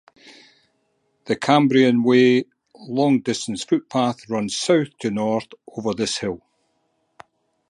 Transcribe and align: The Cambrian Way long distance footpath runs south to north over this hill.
The 1.25 1.35
Cambrian 1.35 2.01
Way 2.01 2.45
long 2.75 3.19
distance 3.19 3.63
footpath 3.63 4.27
runs 4.27 4.57
south 4.57 4.97
to 5.01 5.11
north 5.11 5.49
over 5.67 5.93
this 5.93 6.17
hill. 6.17 6.41